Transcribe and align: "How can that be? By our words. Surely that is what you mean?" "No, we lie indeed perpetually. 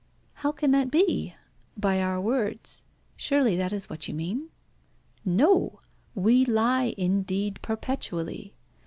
"How 0.41 0.51
can 0.51 0.71
that 0.71 0.89
be? 0.89 1.35
By 1.77 2.01
our 2.01 2.19
words. 2.19 2.81
Surely 3.15 3.55
that 3.55 3.71
is 3.71 3.87
what 3.87 4.07
you 4.07 4.15
mean?" 4.15 4.47
"No, 5.23 5.79
we 6.15 6.43
lie 6.43 6.95
indeed 6.97 7.59
perpetually. 7.61 8.55